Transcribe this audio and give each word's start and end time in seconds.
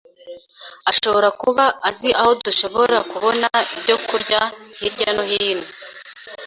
ashobora 0.91 1.29
kuba 1.41 1.63
azi 1.89 2.09
aho 2.19 2.31
dushobora 2.45 2.97
kubona 3.11 3.47
ibyo 3.75 3.95
kurya 4.07 4.39
hirya 4.77 5.09
no 5.15 5.23
hino. 5.29 5.67